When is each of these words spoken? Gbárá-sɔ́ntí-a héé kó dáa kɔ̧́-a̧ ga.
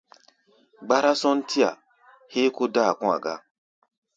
Gbárá-sɔ́ntí-a 0.83 1.71
héé 2.31 2.47
kó 2.55 2.63
dáa 2.75 2.91
kɔ̧́-a̧ 2.99 3.19
ga. 3.23 3.33